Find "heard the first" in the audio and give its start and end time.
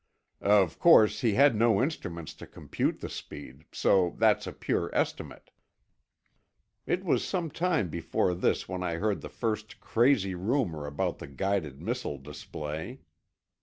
8.95-9.79